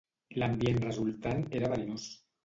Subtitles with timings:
[0.43, 2.07] L'ambient resultant era verinós.